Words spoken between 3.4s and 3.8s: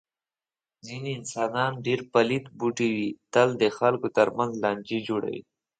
د